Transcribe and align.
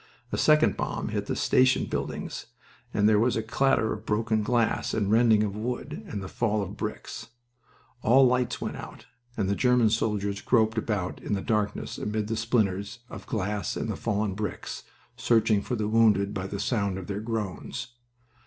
A 0.31 0.35
second 0.37 0.77
bomb 0.77 1.09
hit 1.09 1.27
the 1.27 1.35
station 1.35 1.85
buildings, 1.85 2.47
and 2.91 3.07
there 3.07 3.19
was 3.19 3.35
a 3.37 3.43
clatter 3.43 3.93
of 3.93 4.03
broken 4.03 4.41
glass, 4.41 4.93
the 4.93 5.01
rending 5.01 5.43
of 5.43 5.55
wood, 5.55 6.03
and 6.07 6.23
the 6.23 6.27
fall 6.27 6.63
of 6.63 6.75
bricks. 6.75 7.27
All 8.01 8.25
lights 8.25 8.59
went 8.59 8.77
out, 8.77 9.05
and 9.37 9.47
the 9.47 9.53
German 9.53 9.91
soldiers 9.91 10.41
groped 10.41 10.79
about 10.79 11.21
in 11.21 11.33
the 11.33 11.39
darkness 11.43 11.99
amid 11.99 12.29
the 12.29 12.35
splinters 12.35 12.97
of 13.11 13.27
glass 13.27 13.77
and 13.77 13.89
the 13.91 13.95
fallen 13.95 14.33
bricks, 14.33 14.81
searching 15.17 15.61
for 15.61 15.75
the 15.75 15.87
wounded 15.87 16.33
by 16.33 16.47
the 16.47 16.59
sound 16.59 16.97
of 16.97 17.05
their 17.05 17.21
groans. 17.21 17.89